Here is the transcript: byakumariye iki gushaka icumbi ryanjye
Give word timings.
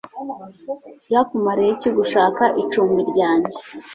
byakumariye 1.07 1.71
iki 1.75 1.89
gushaka 1.97 2.43
icumbi 2.61 3.01
ryanjye 3.11 3.57